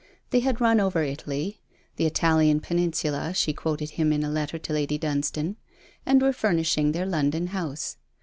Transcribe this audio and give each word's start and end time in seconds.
They 0.31 0.39
had 0.39 0.59
run 0.59 0.79
over 0.79 1.03
Italy: 1.03 1.61
'the 1.97 2.07
Italian 2.07 2.59
Peninsula,' 2.59 3.35
she 3.35 3.53
quoted 3.53 3.91
him 3.91 4.11
in 4.11 4.23
a 4.23 4.31
letter 4.31 4.57
to 4.57 4.73
Lady 4.73 4.97
Dunstane: 4.97 5.57
and 6.07 6.23
were 6.23 6.33
furnishing 6.33 6.91
their 6.91 7.05
London 7.05 7.45
house. 7.45 7.97